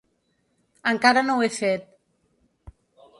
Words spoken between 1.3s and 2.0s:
ho he fet.